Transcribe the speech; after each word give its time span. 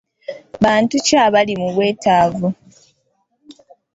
Bantu 0.63 0.95
ki 1.05 1.15
abali 1.25 1.53
mu 1.61 1.67
bwetaavu? 1.75 2.47